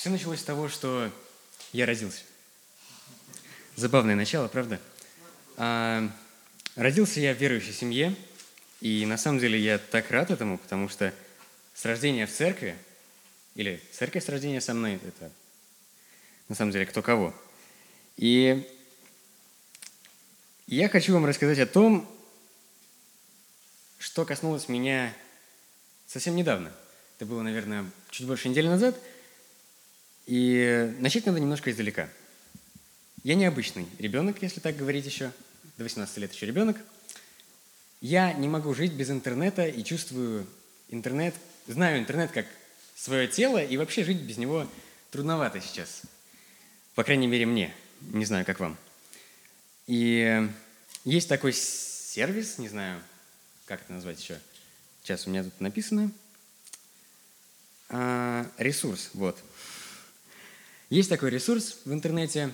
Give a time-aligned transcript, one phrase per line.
[0.00, 1.12] Все началось с того, что
[1.74, 2.22] я родился.
[3.76, 4.80] Забавное начало, правда?
[5.58, 6.10] А,
[6.74, 8.16] родился я в верующей семье,
[8.80, 11.12] и на самом деле я так рад этому, потому что
[11.74, 12.78] с рождения в церкви,
[13.54, 15.30] или церковь с рождения со мной, это
[16.48, 17.34] на самом деле кто кого.
[18.16, 18.66] И
[20.66, 22.10] я хочу вам рассказать о том,
[23.98, 25.14] что коснулось меня
[26.06, 26.72] совсем недавно.
[27.18, 28.98] Это было, наверное, чуть больше недели назад.
[30.30, 32.08] И начать надо немножко издалека.
[33.24, 35.32] Я необычный ребенок, если так говорить еще.
[35.76, 36.76] До 18 лет еще ребенок.
[38.00, 40.46] Я не могу жить без интернета и чувствую
[40.88, 41.34] интернет,
[41.66, 42.46] знаю интернет как
[42.94, 44.68] свое тело, и вообще жить без него
[45.10, 46.02] трудновато сейчас.
[46.94, 47.74] По крайней мере, мне.
[48.00, 48.78] Не знаю, как вам.
[49.88, 50.48] И
[51.04, 53.02] есть такой сервис, не знаю,
[53.64, 54.38] как это назвать еще.
[55.02, 56.12] Сейчас у меня тут написано.
[57.88, 59.36] А, ресурс, вот.
[60.90, 62.52] Есть такой ресурс в интернете,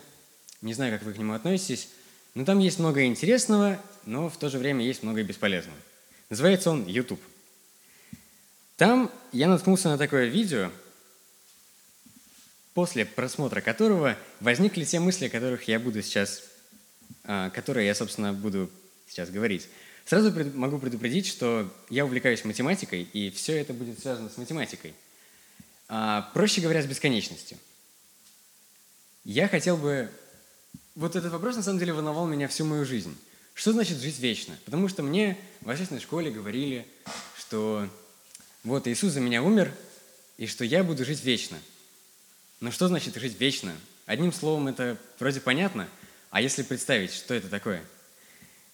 [0.61, 1.89] не знаю, как вы к нему относитесь,
[2.35, 5.77] но там есть много интересного, но в то же время есть много бесполезного.
[6.29, 7.21] Называется он YouTube.
[8.77, 10.71] Там я наткнулся на такое видео,
[12.75, 16.43] после просмотра которого возникли те мысли, о которых я буду сейчас,
[17.25, 18.71] а, которые я, собственно, буду
[19.09, 19.67] сейчас говорить.
[20.05, 24.93] Сразу могу предупредить, что я увлекаюсь математикой, и все это будет связано с математикой.
[25.89, 27.57] А, проще говоря, с бесконечностью.
[29.27, 30.11] Я хотел бы...
[30.95, 33.15] Вот этот вопрос, на самом деле, волновал меня всю мою жизнь.
[33.53, 34.57] Что значит жить вечно?
[34.65, 36.87] Потому что мне в общественной школе говорили,
[37.37, 37.87] что
[38.65, 39.75] вот Иисус за меня умер,
[40.39, 41.59] и что я буду жить вечно–
[42.61, 43.77] но что значит жить вечно?
[44.07, 45.89] Одним словом, это вроде понятно,
[46.31, 47.85] а если представить, что это такое?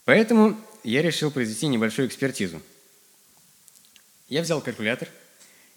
[0.05, 2.63] Поэтому я решил произвести небольшую экспертизу.
[4.29, 5.09] Я взял калькулятор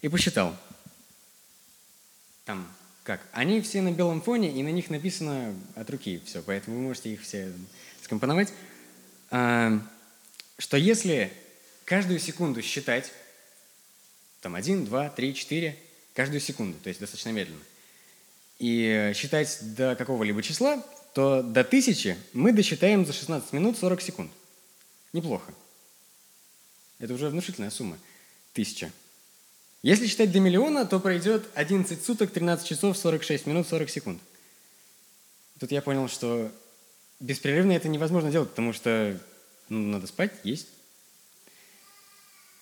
[0.02, 0.56] и посчитал.
[2.44, 2.70] Там,
[3.06, 3.26] как?
[3.32, 7.12] Они все на белом фоне, и на них написано от руки все, поэтому вы можете
[7.12, 7.52] их все
[8.02, 8.52] скомпоновать.
[9.30, 9.80] А,
[10.58, 11.32] что если
[11.84, 13.12] каждую секунду считать,
[14.40, 15.78] там один, два, три, четыре,
[16.14, 17.62] каждую секунду, то есть достаточно медленно–
[18.58, 20.82] и считать до какого-либо числа,
[21.14, 24.32] то до тысячи мы досчитаем за 16 минут 40 секунд.
[25.12, 25.52] Неплохо.
[26.98, 27.98] Это уже внушительная сумма.
[28.52, 28.90] Тысяча.
[29.86, 34.20] Если считать до миллиона, то пройдет 11 суток, 13 часов, 46 минут, 40 секунд.
[35.60, 36.50] Тут я понял, что
[37.20, 39.16] беспрерывно это невозможно делать, потому что
[39.68, 40.66] ну, надо спать, есть.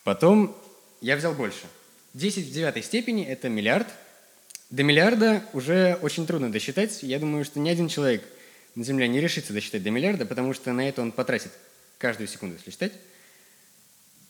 [0.04, 0.54] Потом
[1.00, 1.64] я взял больше.
[2.12, 3.88] 10 в девятой степени– это миллиард–
[4.68, 7.02] до миллиарда уже очень трудно досчитать.
[7.02, 8.22] Я думаю, что ни один человек
[8.74, 11.52] на Земле не решится досчитать до миллиарда, потому что на это он потратит
[11.96, 12.92] каждую секунду, если считать.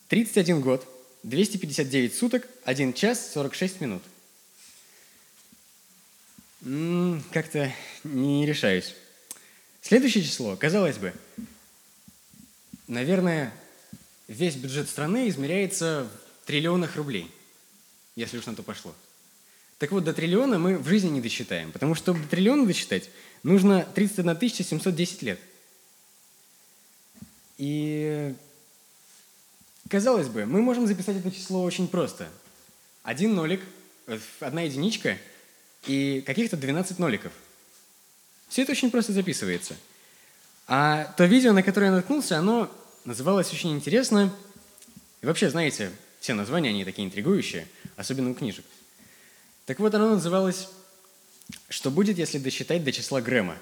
[0.07, 0.87] 31 год,
[1.25, 4.03] 259 суток, 1 час, 46 минут.
[7.31, 8.93] Как-то не решаюсь.
[9.81, 11.13] Следующее число, казалось бы,
[12.87, 13.51] наверное,
[14.27, 16.07] весь бюджет страны измеряется
[16.43, 17.31] в триллионах рублей,
[18.15, 18.93] если уж на то пошло.
[19.79, 23.09] Так вот, до триллиона мы в жизни не досчитаем, потому что чтобы до триллиона досчитать,
[23.41, 25.39] нужно 31 710 лет.
[27.57, 28.35] И,
[29.89, 32.27] казалось бы, мы можем записать это число очень просто.
[33.03, 33.61] Один нолик,
[34.07, 35.17] э, одна единичка
[35.85, 37.31] и каких-то 12 ноликов.
[38.49, 39.75] Все это очень просто записывается.
[40.67, 42.71] А то видео, на которое я наткнулся, оно
[43.05, 44.33] называлось очень интересно.
[45.21, 48.65] И вообще, знаете, все названия, они такие интригующие, особенно у книжек.
[49.65, 50.69] Так вот, оно называлось
[51.69, 53.57] «Что будет, если досчитать до числа Грэма?»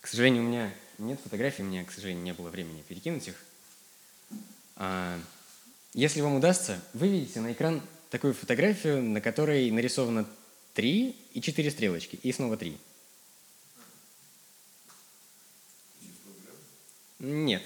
[0.00, 3.36] К сожалению, у меня нет фотографий, у меня, к сожалению, не было времени перекинуть их.
[4.76, 5.18] А,
[5.94, 10.26] если вам удастся, вы видите на экран такую фотографию, на которой нарисовано
[10.74, 12.78] три и четыре стрелочки, и снова три.
[17.18, 17.62] Нет.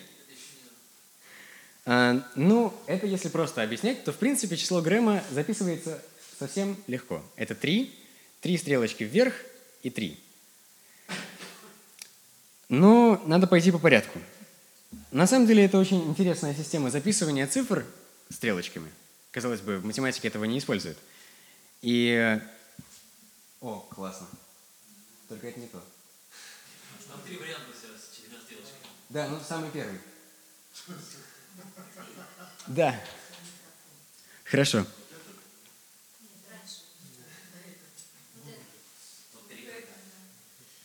[1.85, 6.03] А, ну, это если просто объяснять, то в принципе число Грэма записывается
[6.39, 7.23] совсем легко.
[7.37, 7.95] Это три,
[8.41, 9.35] три стрелочки вверх
[9.83, 10.19] и три.
[12.69, 14.19] Но надо пойти по порядку.
[15.17, 17.87] На самом деле это очень интересная система записывания цифр
[18.29, 18.93] стрелочками.
[19.31, 20.99] Казалось бы, в математике этого не используют.
[21.81, 22.39] И...
[23.63, 24.27] О, классно.
[25.27, 25.83] Только это не то.
[27.09, 28.79] Там три варианта с четырьмя стрелочками.
[29.09, 29.99] Да, ну самый первый.
[32.67, 33.01] Да.
[34.45, 34.85] Хорошо.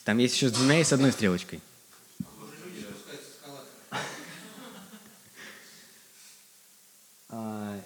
[0.05, 1.59] Там есть еще с двумя и с одной стрелочкой.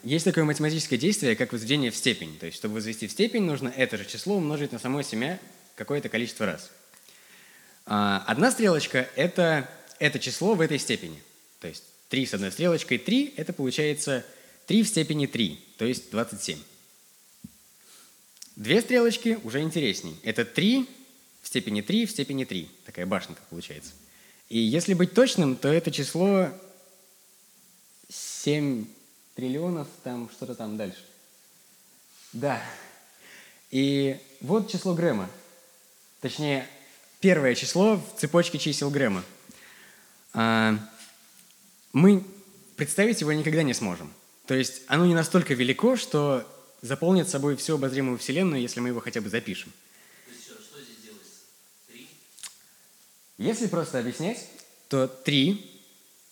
[0.05, 2.37] Есть такое математическое действие, как возведение в степень.
[2.37, 5.39] То есть, чтобы возвести в степень, нужно это же число умножить на само себя
[5.75, 6.69] какое-то количество раз.
[7.87, 9.67] А, одна стрелочка– это,
[9.97, 11.21] это число в этой степени.
[11.59, 14.23] То есть 3 с одной стрелочкой 3– это получается
[14.67, 16.59] 3 в степени 3, то есть 27.
[18.55, 20.15] Две стрелочки уже интересней.
[20.23, 20.87] Это 3
[21.41, 22.69] в степени 3 в степени 3.
[22.85, 23.91] Такая башенка получается.
[24.49, 26.49] И если быть точным, то это число
[28.09, 28.85] 7
[29.35, 31.03] триллионов, там что-то там дальше.
[32.33, 32.61] Да.
[33.69, 35.29] И вот число Грэма.
[36.21, 36.67] Точнее,
[37.19, 39.23] первое число в цепочке чисел Грэма.
[40.33, 40.77] А,
[41.93, 42.23] мы
[42.75, 44.11] представить его никогда не сможем.
[44.47, 46.47] То есть оно не настолько велико, что
[46.81, 49.71] заполнит собой всю обозримую Вселенную, если мы его хотя бы запишем.
[51.87, 52.07] Три?
[53.37, 54.47] Если просто объяснять,
[54.87, 55.81] то 3,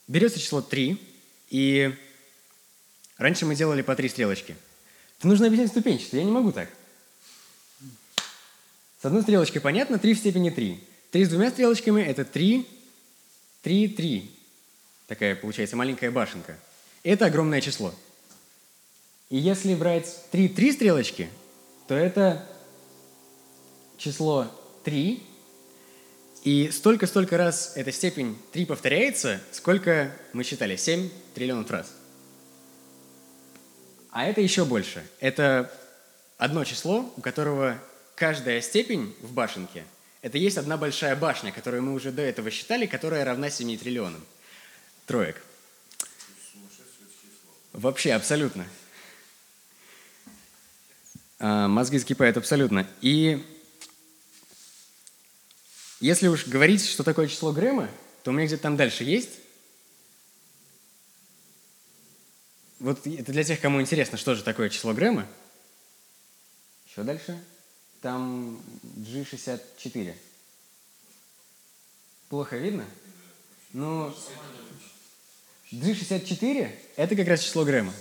[0.08, 1.00] берется число 3,
[1.50, 1.96] и
[3.18, 4.56] раньше мы делали по три стрелочки.
[5.20, 6.70] Это нужно объяснять ступенчато, я не могу так.
[9.02, 10.82] С одной стрелочкой понятно, 3 в степени 3.
[11.12, 12.66] 3 с двумя стрелочками– это 3,
[13.62, 14.32] 3, 3.
[15.08, 16.58] Такая получается маленькая башенка.
[17.04, 17.94] Это огромное число.
[19.30, 21.30] И если брать 3, 3 стрелочки,
[21.88, 22.48] то это
[23.98, 24.48] число
[24.86, 25.22] 3,
[26.44, 30.76] и столько-столько раз эта степень 3 повторяется, сколько мы считали?
[30.76, 31.94] 7 триллионов раз.
[34.14, 35.06] А это еще больше.
[35.20, 35.70] Это
[36.38, 37.78] одно число, у которого
[38.16, 39.84] каждая степень в башенке–
[40.24, 44.24] это есть одна большая башня, которую мы уже до этого считали, которая равна 7 триллионам
[45.06, 45.44] троек.
[47.74, 48.66] Вообще, абсолютно.
[51.40, 52.88] А, мозги закипают абсолютно.
[53.02, 53.46] И
[56.00, 57.90] если уж говорить, что такое число Грэма,
[58.24, 59.32] то у меня где-то там дальше есть.
[62.84, 65.26] Вот это для тех, кому интересно, что же такое число Грэма.
[66.86, 67.42] Еще дальше.
[68.02, 68.62] Там
[68.98, 70.14] G64.
[72.28, 72.84] Плохо видно?
[73.72, 74.14] Ну,
[75.72, 77.94] G64– это как раз число Грэма.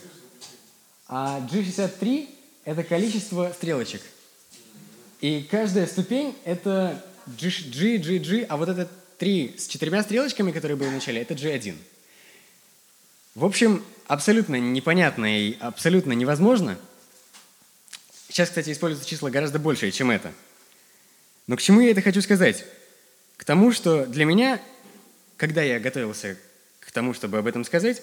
[1.07, 2.29] А G63–
[2.65, 4.03] это количество стрелочек.
[5.21, 10.51] И каждая ступень– это G, G, G, G, а вот это 3 с четырьмя стрелочками,
[10.51, 11.77] которые были в начале, это G1.
[13.35, 16.79] В общем, абсолютно непонятно и абсолютно невозможно–
[18.33, 20.33] Сейчас, кстати, используются числа гораздо больше, чем это.
[21.47, 22.65] Но к чему я это хочу сказать?
[23.37, 24.59] К тому, что для меня,
[25.37, 26.39] когда я готовился
[26.81, 28.03] к тому, чтобы об этом сказать,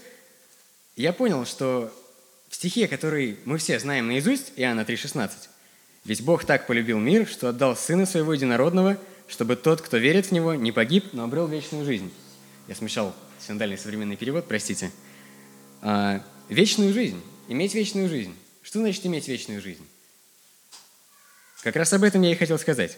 [0.96, 1.92] я понял, что
[2.48, 5.32] в стихе, который мы все знаем наизусть, Иоанна 3,16,
[6.06, 10.32] «Ведь Бог так полюбил мир, что отдал Сына Своего Единородного, чтобы тот, кто верит в
[10.32, 12.14] Него, не погиб, но обрел вечную жизнь».
[12.68, 14.92] Я смешал синдальный современный перевод, простите.
[15.82, 17.22] А, вечную жизнь.
[17.48, 18.36] Иметь вечную жизнь.
[18.62, 19.86] Что значит иметь вечную жизнь?
[21.64, 22.98] Как раз об этом я и хотел сказать.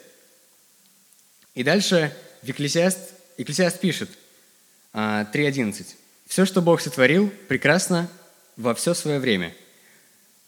[1.54, 3.00] И дальше Екклесиаст,
[3.38, 4.10] Екклесиаст пишет,
[4.94, 5.82] 3.11.
[5.82, 5.96] А,
[6.28, 8.10] «Все, что Бог сотворил, прекрасно
[8.58, 9.56] во все свое время».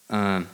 [0.08, 0.46] А,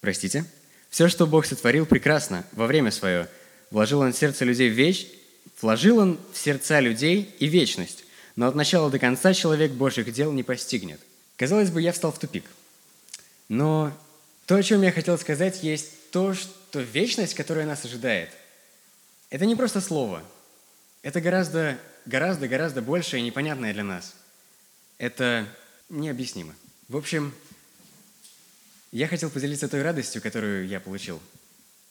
[0.00, 0.44] простите.
[0.90, 3.28] «Все, что Бог сотворил, прекрасно во время свое.
[3.70, 5.08] Вложил Он в сердце людей веч...
[5.62, 8.04] Вложил Он в сердца людей и вечность,
[8.36, 11.00] но от начала до конца человек Божьих дел не постигнет».
[11.36, 12.44] Казалось бы, я встал в тупик.
[13.48, 13.92] Но
[14.46, 18.30] то, о чем я хотел сказать, есть то, что то вечность, которая нас ожидает,
[19.30, 20.22] это не просто слово.
[21.02, 24.14] Это гораздо, гораздо, гораздо большее и непонятное для нас.
[24.98, 25.46] Это
[25.88, 26.54] необъяснимо.
[26.88, 27.34] В общем,
[28.92, 31.20] я хотел поделиться той радостью, которую я получил.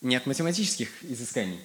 [0.02, 1.60] Не от математических изысканий,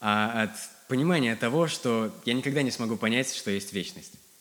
[0.00, 0.50] а от
[0.88, 4.12] понимания того, что я никогда не смогу понять, что есть вечность.